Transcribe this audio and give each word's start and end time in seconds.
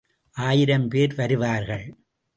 ஆயிரம் 0.37 0.87
பேர் 0.87 1.13
வருவார்கள். 1.15 1.85